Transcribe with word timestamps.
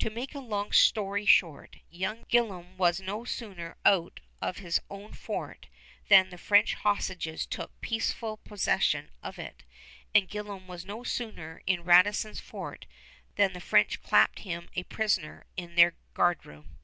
To 0.00 0.10
make 0.10 0.34
a 0.34 0.40
long 0.40 0.72
story 0.72 1.24
short, 1.24 1.76
young 1.88 2.24
Gillam 2.24 2.76
was 2.76 3.00
no 3.00 3.22
sooner 3.24 3.76
out 3.84 4.18
of 4.42 4.56
his 4.56 4.80
own 4.90 5.12
fort 5.12 5.68
than 6.08 6.30
the 6.30 6.38
French 6.38 6.74
hostages 6.74 7.46
took 7.46 7.80
peaceable 7.80 8.38
possession 8.38 9.10
of 9.22 9.38
it, 9.38 9.62
and 10.12 10.28
Gillam 10.28 10.66
was 10.66 10.84
no 10.84 11.04
sooner 11.04 11.62
in 11.68 11.84
Radisson's 11.84 12.40
fort 12.40 12.86
than 13.36 13.52
the 13.52 13.60
French 13.60 14.02
clapped 14.02 14.40
him 14.40 14.68
a 14.74 14.82
prisoner 14.82 15.46
in 15.56 15.76
their 15.76 15.94
guardroom. 16.14 16.76